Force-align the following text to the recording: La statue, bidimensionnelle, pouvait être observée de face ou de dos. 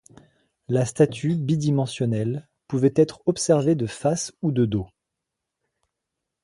La 0.67 0.83
statue, 0.85 1.35
bidimensionnelle, 1.35 2.49
pouvait 2.67 2.91
être 2.95 3.21
observée 3.27 3.75
de 3.75 3.85
face 3.85 4.33
ou 4.41 4.51
de 4.51 4.65
dos. 4.65 4.87